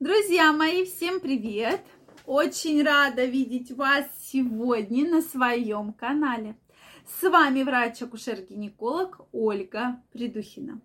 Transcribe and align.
Друзья 0.00 0.52
мои, 0.52 0.84
всем 0.84 1.18
привет! 1.18 1.80
Очень 2.24 2.84
рада 2.84 3.24
видеть 3.24 3.72
вас 3.72 4.04
сегодня 4.30 5.10
на 5.10 5.22
своем 5.22 5.92
канале. 5.92 6.54
С 7.18 7.28
вами 7.28 7.64
врач-акушер-гинеколог 7.64 9.26
Ольга 9.32 10.00
Придухина. 10.12 10.80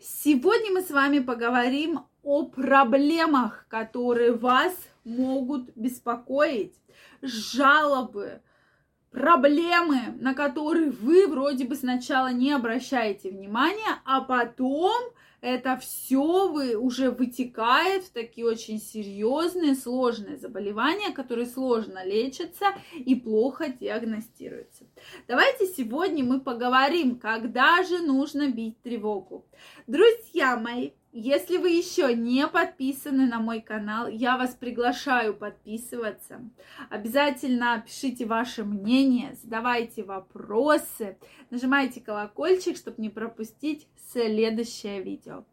Сегодня 0.00 0.72
мы 0.72 0.82
с 0.82 0.90
вами 0.90 1.20
поговорим 1.20 2.06
о 2.24 2.46
проблемах, 2.46 3.66
которые 3.68 4.32
вас 4.32 4.74
могут 5.04 5.70
беспокоить, 5.76 6.74
жалобы, 7.22 8.42
проблемы, 9.12 10.16
на 10.18 10.34
которые 10.34 10.90
вы 10.90 11.28
вроде 11.28 11.66
бы 11.66 11.76
сначала 11.76 12.32
не 12.32 12.50
обращаете 12.50 13.30
внимания, 13.30 14.00
а 14.04 14.22
потом 14.22 15.12
это 15.40 15.76
все 15.76 16.48
вы 16.48 16.76
уже 16.76 17.10
вытекает 17.10 18.04
в 18.04 18.10
такие 18.10 18.46
очень 18.46 18.80
серьезные, 18.80 19.74
сложные 19.74 20.36
заболевания, 20.36 21.12
которые 21.12 21.46
сложно 21.46 22.04
лечатся 22.04 22.66
и 22.94 23.14
плохо 23.14 23.68
диагностируются. 23.68 24.84
Давайте 25.28 25.66
сегодня 25.66 26.24
мы 26.24 26.40
поговорим, 26.40 27.18
когда 27.18 27.82
же 27.82 27.98
нужно 27.98 28.48
бить 28.48 28.80
тревогу. 28.82 29.44
Друзья 29.86 30.56
мои, 30.56 30.90
если 31.18 31.56
вы 31.56 31.70
еще 31.70 32.14
не 32.14 32.46
подписаны 32.46 33.26
на 33.26 33.40
мой 33.40 33.62
канал, 33.62 34.06
я 34.06 34.36
вас 34.36 34.54
приглашаю 34.54 35.34
подписываться. 35.34 36.42
Обязательно 36.90 37.82
пишите 37.86 38.26
ваше 38.26 38.64
мнение, 38.64 39.34
задавайте 39.42 40.02
вопросы, 40.02 41.16
нажимайте 41.48 42.02
колокольчик, 42.02 42.76
чтобы 42.76 43.00
не 43.00 43.08
пропустить 43.08 43.88
следующее 44.12 45.00
видео. 45.00 45.44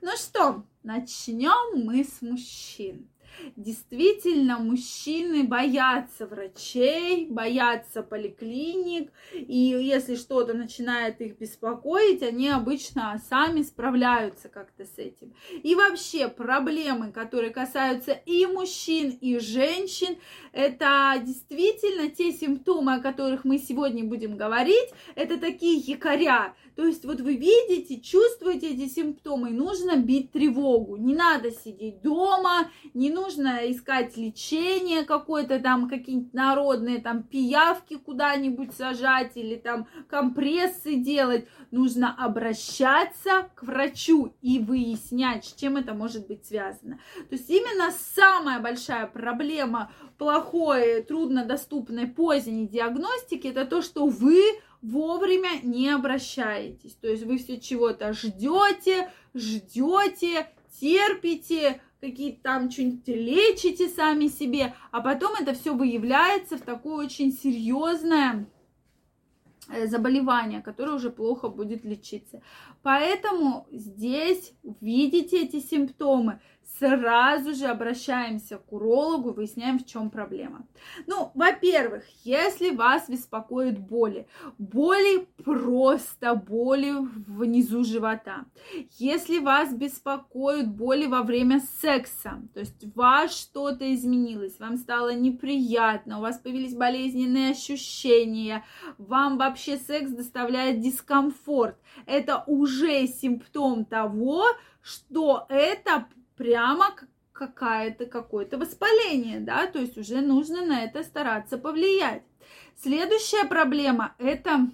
Ну 0.00 0.10
что, 0.16 0.64
начнем 0.82 1.86
мы 1.86 2.02
с 2.02 2.20
мужчин. 2.20 3.08
Действительно, 3.56 4.58
мужчины 4.58 5.44
боятся 5.44 6.26
врачей, 6.26 7.26
боятся 7.26 8.02
поликлиник, 8.02 9.10
и 9.34 9.54
если 9.54 10.16
что-то 10.16 10.54
начинает 10.54 11.20
их 11.20 11.38
беспокоить, 11.38 12.22
они 12.22 12.48
обычно 12.48 13.20
сами 13.28 13.62
справляются 13.62 14.48
как-то 14.48 14.84
с 14.84 14.98
этим. 14.98 15.34
И 15.62 15.74
вообще 15.74 16.28
проблемы, 16.28 17.12
которые 17.12 17.50
касаются 17.50 18.12
и 18.12 18.46
мужчин, 18.46 19.10
и 19.20 19.38
женщин, 19.38 20.16
это 20.52 21.20
действительно 21.24 22.08
те 22.10 22.32
симптомы, 22.32 22.94
о 22.94 23.00
которых 23.00 23.44
мы 23.44 23.58
сегодня 23.58 24.04
будем 24.04 24.36
говорить, 24.36 24.90
это 25.14 25.38
такие 25.38 25.76
якоря, 25.78 26.54
то 26.76 26.86
есть 26.86 27.04
вот 27.04 27.20
вы 27.20 27.36
видите, 27.36 28.00
чувствуете 28.00 28.70
эти 28.70 28.88
симптомы, 28.88 29.50
нужно 29.50 29.96
бить 29.96 30.32
тревогу. 30.32 30.96
Не 30.96 31.14
надо 31.14 31.50
сидеть 31.50 32.00
дома, 32.02 32.70
не 32.94 33.10
нужно 33.10 33.21
искать 33.28 34.16
лечение 34.16 35.04
какое-то 35.04 35.58
там, 35.58 35.88
какие-нибудь 35.88 36.34
народные 36.34 37.00
там 37.00 37.22
пиявки 37.22 37.96
куда-нибудь 37.96 38.74
сажать 38.74 39.36
или 39.36 39.56
там 39.56 39.86
компрессы 40.08 40.96
делать. 40.96 41.46
Нужно 41.70 42.14
обращаться 42.14 43.50
к 43.54 43.62
врачу 43.62 44.34
и 44.42 44.58
выяснять, 44.58 45.44
с 45.44 45.54
чем 45.54 45.76
это 45.76 45.94
может 45.94 46.26
быть 46.26 46.46
связано. 46.46 46.98
То 47.28 47.34
есть 47.34 47.48
именно 47.50 47.92
самая 48.14 48.60
большая 48.60 49.06
проблема 49.06 49.90
плохой, 50.18 51.02
труднодоступной 51.02 52.06
поздней 52.06 52.66
диагностики, 52.66 53.48
это 53.48 53.64
то, 53.64 53.82
что 53.82 54.06
вы 54.06 54.40
вовремя 54.82 55.60
не 55.62 55.90
обращаетесь. 55.90 56.94
То 56.94 57.08
есть 57.08 57.24
вы 57.24 57.38
все 57.38 57.60
чего-то 57.60 58.12
ждете, 58.12 59.10
ждете, 59.34 60.48
терпите, 60.80 61.80
какие-то 62.02 62.42
там 62.42 62.68
что-нибудь 62.68 63.06
лечите 63.06 63.88
сами 63.88 64.26
себе, 64.26 64.74
а 64.90 65.00
потом 65.00 65.34
это 65.40 65.54
все 65.54 65.72
выявляется 65.72 66.58
в 66.58 66.62
такое 66.62 67.06
очень 67.06 67.32
серьезное 67.32 68.48
э, 69.68 69.86
заболевание, 69.86 70.60
которое 70.62 70.96
уже 70.96 71.10
плохо 71.10 71.48
будет 71.48 71.84
лечиться. 71.84 72.42
Поэтому 72.82 73.68
здесь 73.70 74.52
видите 74.80 75.44
эти 75.44 75.60
симптомы, 75.60 76.40
сразу 76.78 77.54
же 77.54 77.66
обращаемся 77.66 78.58
к 78.58 78.72
урологу, 78.72 79.32
выясняем, 79.32 79.78
в 79.78 79.86
чем 79.86 80.10
проблема. 80.10 80.66
Ну, 81.06 81.30
во-первых, 81.34 82.04
если 82.24 82.70
вас 82.70 83.08
беспокоит 83.08 83.78
боли, 83.78 84.26
боли 84.58 85.26
просто 85.44 86.34
боли 86.34 86.92
внизу 87.26 87.84
живота, 87.84 88.46
если 88.98 89.38
вас 89.38 89.72
беспокоят 89.74 90.68
боли 90.68 91.06
во 91.06 91.22
время 91.22 91.60
секса, 91.80 92.42
то 92.54 92.60
есть 92.60 92.84
у 92.84 92.90
вас 92.98 93.36
что-то 93.36 93.94
изменилось, 93.94 94.58
вам 94.58 94.76
стало 94.76 95.14
неприятно, 95.14 96.18
у 96.18 96.22
вас 96.22 96.38
появились 96.38 96.74
болезненные 96.74 97.50
ощущения, 97.50 98.64
вам 98.98 99.38
вообще 99.38 99.76
секс 99.76 100.10
доставляет 100.10 100.80
дискомфорт, 100.80 101.76
это 102.06 102.42
уже 102.46 103.06
симптом 103.06 103.84
того, 103.84 104.44
что 104.82 105.46
это 105.48 106.08
прямо 106.36 106.94
какая-то, 107.32 108.06
какое-то 108.06 108.58
воспаление, 108.58 109.40
да, 109.40 109.66
то 109.66 109.78
есть 109.78 109.96
уже 109.98 110.20
нужно 110.20 110.64
на 110.64 110.84
это 110.84 111.02
стараться 111.02 111.58
повлиять. 111.58 112.22
Следующая 112.76 113.44
проблема– 113.44 114.14
это 114.18 114.68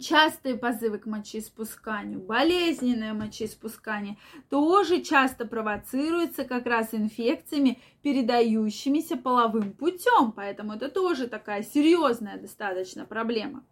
частые 0.00 0.56
позывы 0.56 0.98
к 0.98 1.06
мочеиспусканию, 1.06 2.20
болезненное 2.20 3.12
мочеиспускание 3.12 4.16
тоже 4.48 5.02
часто 5.02 5.44
провоцируется 5.46 6.44
как 6.44 6.66
раз 6.66 6.94
инфекциями, 6.94 7.78
передающимися 8.02 9.16
половым 9.16 9.72
путем, 9.72 10.32
поэтому 10.32 10.74
это 10.74 10.88
тоже 10.88 11.28
такая 11.28 11.62
серьезная 11.62 12.38
достаточно 12.38 13.04
проблема. 13.04 13.64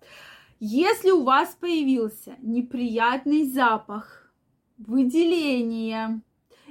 Если 0.59 1.11
у 1.11 1.23
вас 1.25 1.57
появился 1.59 2.37
неприятный 2.43 3.45
запах, 3.45 4.31
выделение, 4.77 6.21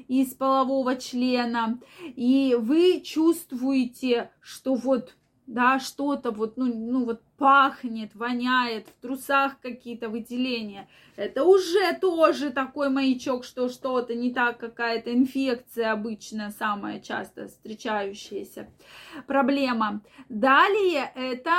из 0.10 0.34
полового 0.34 0.96
члена, 0.96 1.80
и 2.02 2.58
вы 2.60 3.00
чувствуете, 3.02 4.32
что 4.42 4.74
вот 4.74 5.16
да, 5.46 5.80
что-то 5.80 6.30
вот, 6.30 6.58
ну, 6.58 6.66
ну 6.66 7.06
вот 7.06 7.24
пахнет, 7.38 8.14
воняет, 8.14 8.88
в 8.88 9.02
трусах 9.02 9.60
какие-то 9.62 10.08
выделения. 10.10 10.88
Это 11.16 11.44
уже 11.44 11.98
тоже 12.00 12.52
такой 12.52 12.90
маячок, 12.90 13.44
что 13.44 13.68
что-то 13.68 14.14
не 14.14 14.32
так, 14.32 14.60
какая-то 14.60 15.12
инфекция 15.12 15.92
обычно, 15.92 16.52
самая 16.52 17.00
часто 17.00 17.48
встречающаяся 17.48 18.70
проблема. 19.26 20.02
Далее 20.28 21.12
это 21.16 21.52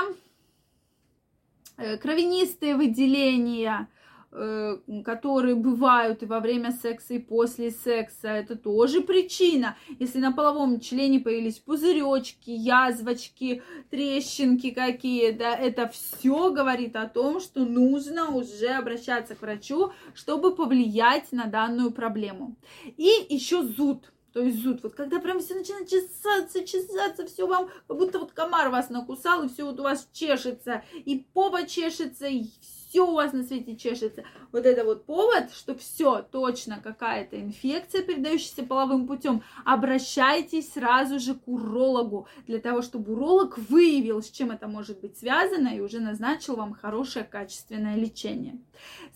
э, 1.77 1.97
кровянистые 1.99 2.77
выделения, 2.77 3.88
которые 4.30 5.56
бывают 5.56 6.22
и 6.22 6.26
во 6.26 6.38
время 6.41 6.70
секса, 6.70 7.14
и 7.14 7.18
после 7.18 7.70
секса, 7.70 8.28
это 8.28 8.56
тоже 8.56 9.00
причина. 9.00 9.76
Если 9.98 10.18
на 10.18 10.32
половом 10.32 10.78
члене 10.78 11.18
появились 11.18 11.58
пузыречки, 11.58 12.50
язвочки, 12.50 13.62
трещинки 13.90 14.70
какие, 14.70 15.32
да, 15.32 15.56
это 15.56 15.88
все 15.88 16.52
говорит 16.52 16.94
о 16.94 17.08
том, 17.08 17.40
что 17.40 17.64
нужно 17.64 18.30
уже 18.30 18.69
обращаться 18.69 19.34
к 19.34 19.42
врачу, 19.42 19.92
чтобы 20.14 20.54
повлиять 20.54 21.32
на 21.32 21.46
данную 21.46 21.90
проблему. 21.90 22.54
И 22.96 23.26
еще 23.28 23.64
зуд. 23.64 24.12
То 24.32 24.40
есть 24.42 24.62
зуд. 24.62 24.80
Вот 24.84 24.94
когда 24.94 25.19
прям 25.19 25.40
все 25.40 25.54
начинает 25.56 25.88
чесаться, 25.88 26.64
чесаться, 26.64 27.26
все 27.26 27.48
вам, 27.48 27.69
как 27.88 27.98
будто 27.98 28.20
вот 28.20 28.30
комар 28.30 28.69
вас 28.69 28.88
накусал, 28.88 29.42
и 29.42 29.48
все 29.48 29.64
вот 29.64 29.80
у 29.80 29.82
вас 29.82 30.08
чешется, 30.12 30.84
и 31.04 31.26
попа 31.34 31.66
чешется, 31.66 32.28
и 32.28 32.44
все 32.60 32.79
все 32.90 33.06
у 33.06 33.12
вас 33.12 33.32
на 33.32 33.44
свете 33.44 33.76
чешется. 33.76 34.24
Вот 34.50 34.66
это 34.66 34.84
вот 34.84 35.06
повод, 35.06 35.52
что 35.54 35.76
все, 35.76 36.22
точно 36.22 36.80
какая-то 36.82 37.40
инфекция, 37.40 38.02
передающаяся 38.02 38.64
половым 38.64 39.06
путем, 39.06 39.44
обращайтесь 39.64 40.72
сразу 40.72 41.20
же 41.20 41.34
к 41.34 41.46
урологу, 41.46 42.26
для 42.48 42.58
того, 42.58 42.82
чтобы 42.82 43.12
уролог 43.12 43.58
выявил, 43.58 44.22
с 44.22 44.28
чем 44.28 44.50
это 44.50 44.66
может 44.66 45.00
быть 45.00 45.16
связано, 45.16 45.69
и 45.69 45.81
уже 45.81 46.00
назначил 46.00 46.56
вам 46.56 46.75
хорошее 46.75 47.25
качественное 47.25 47.94
лечение. 47.94 48.58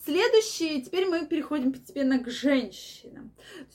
Следующее, 0.05 0.81
теперь 0.83 1.07
мы 1.07 1.27
переходим 1.27 1.73
постепенно 1.73 2.19
к 2.19 2.31
женщинам. 2.31 3.33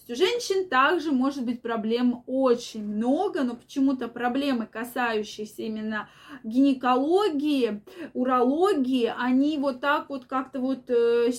У 0.08 0.16
женщин 0.16 0.70
также 0.70 1.12
может 1.12 1.44
быть 1.44 1.62
проблем 1.62 2.24
очень 2.26 2.86
много, 2.86 3.44
но 3.44 3.56
почему-то 3.56 4.08
проблемы, 4.08 4.66
касающиеся 4.66 5.64
именно 5.64 6.08
гинекологии, 6.44 7.82
урологии, 8.14 9.12
они 9.18 9.58
вот 9.58 9.82
так 9.82 9.89
вот 10.10 10.26
как-то 10.26 10.60
вот 10.60 10.90
э, 10.90 11.32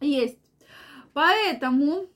есть. 0.00 0.38
Поэтому 1.12 2.08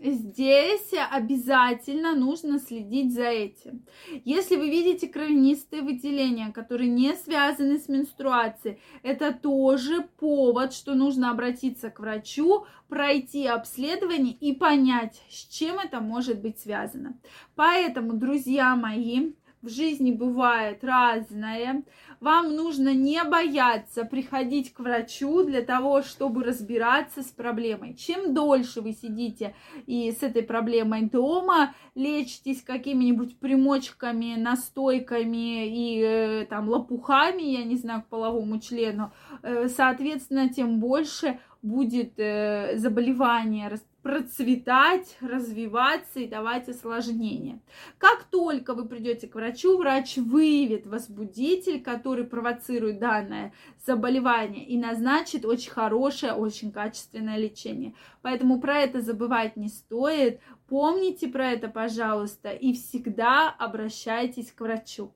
Здесь 0.00 0.92
обязательно 1.10 2.14
нужно 2.14 2.60
следить 2.60 3.12
за 3.12 3.24
этим. 3.24 3.84
Если 4.24 4.54
вы 4.54 4.70
видите 4.70 5.08
кровянистые 5.08 5.82
выделения, 5.82 6.52
которые 6.52 6.88
не 6.88 7.14
связаны 7.16 7.78
с 7.78 7.88
менструацией, 7.88 8.78
это 9.02 9.32
тоже 9.32 10.08
повод, 10.18 10.72
что 10.72 10.94
нужно 10.94 11.32
обратиться 11.32 11.90
к 11.90 11.98
врачу, 11.98 12.64
пройти 12.88 13.46
обследование 13.46 14.34
и 14.34 14.54
понять, 14.54 15.20
с 15.30 15.48
чем 15.48 15.80
это 15.80 16.00
может 16.00 16.40
быть 16.40 16.60
связано. 16.60 17.18
Поэтому, 17.56 18.12
друзья 18.12 18.76
мои, 18.76 19.32
в 19.62 19.68
жизни 19.68 20.12
бывает 20.12 20.84
разное. 20.84 21.82
Вам 22.20 22.54
нужно 22.54 22.94
не 22.94 23.22
бояться 23.24 24.04
приходить 24.04 24.72
к 24.72 24.80
врачу 24.80 25.44
для 25.44 25.62
того, 25.62 26.02
чтобы 26.02 26.44
разбираться 26.44 27.22
с 27.22 27.26
проблемой. 27.26 27.94
Чем 27.94 28.34
дольше 28.34 28.80
вы 28.80 28.92
сидите 28.92 29.54
и 29.86 30.10
с 30.10 30.22
этой 30.22 30.42
проблемой 30.42 31.02
дома, 31.02 31.74
лечитесь 31.94 32.62
какими-нибудь 32.62 33.38
примочками, 33.38 34.36
настойками 34.36 35.66
и 35.68 36.02
э, 36.02 36.46
там 36.46 36.68
лопухами, 36.68 37.42
я 37.42 37.64
не 37.64 37.76
знаю, 37.76 38.02
к 38.02 38.06
половому 38.06 38.60
члену, 38.60 39.12
э, 39.42 39.68
соответственно, 39.68 40.48
тем 40.48 40.80
больше 40.80 41.38
будет 41.62 42.14
э, 42.18 42.78
заболевание 42.78 43.68
процветать, 44.02 45.16
развиваться 45.20 46.20
и 46.20 46.28
давать 46.28 46.68
осложнения. 46.68 47.60
Как 47.98 48.24
только 48.24 48.74
вы 48.74 48.86
придете 48.86 49.26
к 49.26 49.34
врачу, 49.34 49.76
врач 49.76 50.16
выявит 50.16 50.86
возбудитель, 50.86 51.82
который 51.82 52.24
провоцирует 52.24 52.98
данное 53.00 53.52
заболевание 53.84 54.64
и 54.64 54.78
назначит 54.78 55.44
очень 55.44 55.70
хорошее, 55.70 56.32
очень 56.32 56.70
качественное 56.70 57.38
лечение. 57.38 57.94
Поэтому 58.22 58.60
про 58.60 58.78
это 58.78 59.00
забывать 59.00 59.56
не 59.56 59.68
стоит. 59.68 60.40
Помните 60.68 61.28
про 61.28 61.50
это, 61.50 61.68
пожалуйста, 61.68 62.50
и 62.50 62.74
всегда 62.74 63.50
обращайтесь 63.50 64.52
к 64.52 64.60
врачу. 64.60 65.12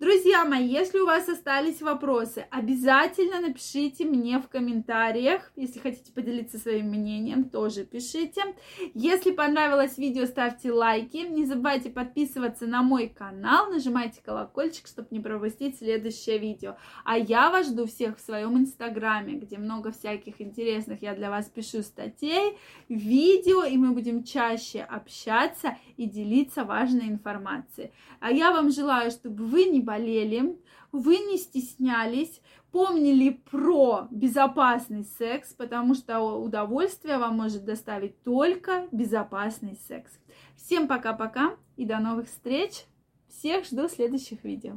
Друзья 0.00 0.44
мои, 0.44 0.66
если 0.66 0.98
у 0.98 1.06
вас 1.06 1.28
остались 1.28 1.80
вопросы, 1.80 2.46
обязательно 2.50 3.40
напишите 3.40 4.04
мне 4.04 4.38
в 4.38 4.48
комментариях. 4.48 5.52
Если 5.56 5.78
хотите 5.78 6.12
поделиться 6.12 6.58
своим 6.58 6.86
мнением, 6.86 7.48
тоже 7.48 7.84
пишите. 7.84 8.42
Если 8.94 9.30
понравилось 9.30 9.96
видео, 9.98 10.26
ставьте 10.26 10.72
лайки. 10.72 11.18
Не 11.18 11.46
забывайте 11.46 11.90
подписываться 11.90 12.66
на 12.66 12.82
мой 12.82 13.08
канал, 13.08 13.70
нажимайте 13.70 14.20
колокольчик, 14.22 14.86
чтобы 14.86 15.08
не 15.10 15.20
пропустить 15.20 15.78
следующее 15.78 16.38
видео. 16.38 16.76
А 17.04 17.16
я 17.16 17.50
вас 17.50 17.68
жду 17.68 17.86
всех 17.86 18.18
в 18.18 18.20
своем 18.20 18.58
инстаграме, 18.58 19.34
где 19.34 19.58
много 19.58 19.92
всяких 19.92 20.40
интересных 20.40 21.02
я 21.02 21.14
для 21.14 21.30
вас 21.30 21.46
пишу 21.46 21.82
статей, 21.82 22.58
видео, 22.88 23.64
и 23.64 23.76
мы 23.76 23.92
будем 23.92 24.24
чаще 24.24 24.80
общаться 24.80 25.76
и 25.96 26.06
делиться 26.06 26.64
важной 26.64 27.08
информацией. 27.08 27.92
А 28.20 28.30
я 28.30 28.50
вам 28.50 28.70
желаю, 28.70 29.10
чтобы 29.10 29.44
вы 29.54 29.66
не 29.66 29.80
болели, 29.80 30.58
вы 30.90 31.16
не 31.18 31.38
стеснялись, 31.38 32.40
помнили 32.72 33.30
про 33.30 34.08
безопасный 34.10 35.04
секс, 35.04 35.52
потому 35.52 35.94
что 35.94 36.20
удовольствие 36.20 37.18
вам 37.18 37.36
может 37.36 37.64
доставить 37.64 38.20
только 38.24 38.88
безопасный 38.90 39.78
секс. 39.86 40.10
Всем 40.56 40.88
пока-пока 40.88 41.54
и 41.76 41.84
до 41.84 42.00
новых 42.00 42.26
встреч. 42.26 42.84
Всех 43.28 43.64
жду 43.64 43.86
в 43.86 43.92
следующих 43.92 44.42
видео. 44.42 44.74